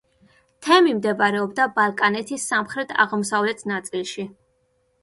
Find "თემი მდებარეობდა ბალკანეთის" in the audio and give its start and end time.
0.67-2.47